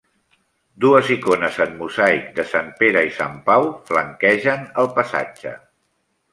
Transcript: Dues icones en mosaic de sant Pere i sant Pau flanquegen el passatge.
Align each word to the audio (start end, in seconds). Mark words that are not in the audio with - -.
Dues 0.85 1.11
icones 1.15 1.59
en 1.65 1.75
mosaic 1.81 2.25
de 2.39 2.47
sant 2.55 2.73
Pere 2.81 3.05
i 3.11 3.13
sant 3.21 3.37
Pau 3.53 3.69
flanquegen 3.93 4.67
el 4.87 4.93
passatge. 4.99 5.57